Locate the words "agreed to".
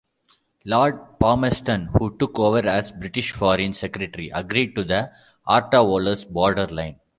4.33-4.83